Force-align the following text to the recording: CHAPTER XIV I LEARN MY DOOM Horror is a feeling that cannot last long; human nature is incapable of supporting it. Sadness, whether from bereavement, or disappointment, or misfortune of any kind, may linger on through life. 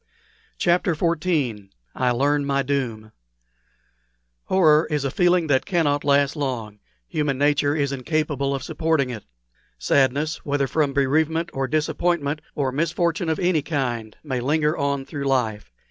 CHAPTER 0.57 0.95
XIV 0.95 1.69
I 1.93 2.09
LEARN 2.09 2.43
MY 2.43 2.63
DOOM 2.63 3.11
Horror 4.45 4.87
is 4.89 5.05
a 5.05 5.11
feeling 5.11 5.45
that 5.45 5.67
cannot 5.67 6.03
last 6.03 6.35
long; 6.35 6.79
human 7.07 7.37
nature 7.37 7.75
is 7.75 7.91
incapable 7.91 8.55
of 8.55 8.63
supporting 8.63 9.11
it. 9.11 9.25
Sadness, 9.77 10.37
whether 10.43 10.65
from 10.65 10.93
bereavement, 10.93 11.51
or 11.53 11.67
disappointment, 11.67 12.41
or 12.55 12.71
misfortune 12.71 13.29
of 13.29 13.37
any 13.37 13.61
kind, 13.61 14.17
may 14.23 14.39
linger 14.39 14.75
on 14.75 15.05
through 15.05 15.25
life. 15.25 15.71